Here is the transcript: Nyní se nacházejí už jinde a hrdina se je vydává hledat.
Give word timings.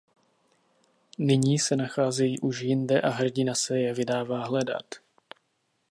Nyní 1.17 1.59
se 1.59 1.75
nacházejí 1.75 2.39
už 2.39 2.59
jinde 2.61 3.01
a 3.01 3.09
hrdina 3.09 3.55
se 3.55 3.79
je 3.79 3.93
vydává 3.93 4.45
hledat. 4.45 4.85